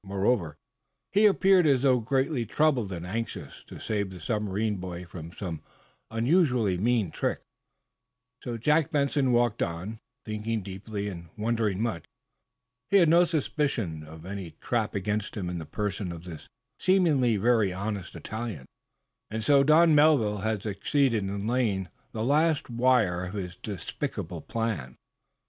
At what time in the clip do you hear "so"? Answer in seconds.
8.43-8.57, 19.43-19.63